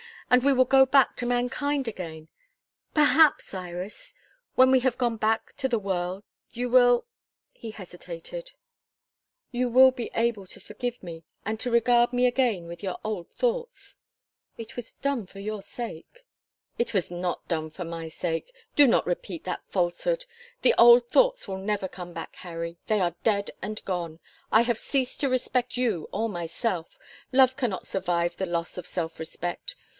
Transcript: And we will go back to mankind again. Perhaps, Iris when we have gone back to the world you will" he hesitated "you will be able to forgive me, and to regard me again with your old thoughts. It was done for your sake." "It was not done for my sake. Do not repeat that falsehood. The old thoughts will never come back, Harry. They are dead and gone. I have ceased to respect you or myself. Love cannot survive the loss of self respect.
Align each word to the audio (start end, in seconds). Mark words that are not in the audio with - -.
And 0.31 0.43
we 0.43 0.53
will 0.53 0.65
go 0.65 0.85
back 0.85 1.15
to 1.17 1.25
mankind 1.25 1.87
again. 1.87 2.29
Perhaps, 2.93 3.53
Iris 3.53 4.13
when 4.55 4.71
we 4.71 4.79
have 4.79 4.97
gone 4.97 5.17
back 5.17 5.53
to 5.57 5.67
the 5.67 5.77
world 5.77 6.23
you 6.51 6.69
will" 6.69 7.05
he 7.51 7.69
hesitated 7.69 8.51
"you 9.51 9.67
will 9.69 9.91
be 9.91 10.09
able 10.15 10.47
to 10.47 10.59
forgive 10.61 11.03
me, 11.03 11.25
and 11.45 11.59
to 11.59 11.69
regard 11.69 12.13
me 12.13 12.25
again 12.25 12.65
with 12.65 12.81
your 12.81 12.97
old 13.03 13.29
thoughts. 13.31 13.97
It 14.57 14.75
was 14.75 14.93
done 14.93 15.27
for 15.27 15.39
your 15.39 15.61
sake." 15.61 16.23
"It 16.79 16.93
was 16.93 17.11
not 17.11 17.47
done 17.49 17.69
for 17.69 17.83
my 17.83 18.07
sake. 18.07 18.51
Do 18.75 18.87
not 18.87 19.05
repeat 19.05 19.43
that 19.43 19.69
falsehood. 19.69 20.25
The 20.63 20.73
old 20.79 21.09
thoughts 21.09 21.47
will 21.47 21.59
never 21.59 21.89
come 21.89 22.13
back, 22.13 22.37
Harry. 22.37 22.77
They 22.87 23.01
are 23.01 23.15
dead 23.23 23.51
and 23.61 23.83
gone. 23.83 24.19
I 24.51 24.61
have 24.61 24.79
ceased 24.79 25.19
to 25.19 25.29
respect 25.29 25.75
you 25.77 26.07
or 26.13 26.29
myself. 26.29 26.97
Love 27.33 27.57
cannot 27.57 27.85
survive 27.85 28.37
the 28.37 28.47
loss 28.47 28.77
of 28.77 28.87
self 28.87 29.19
respect. 29.19 29.75